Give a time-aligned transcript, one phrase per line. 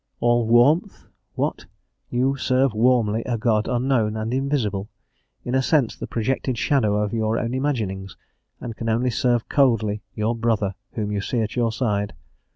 [0.19, 1.05] "All warmth?"
[1.35, 1.67] What!
[2.09, 4.89] You serve warmly a God unknown and invisible,
[5.45, 8.17] in a sense the projected shadow of your own imaginings,
[8.59, 12.15] and can only serve coldly your brother whom you see at your side?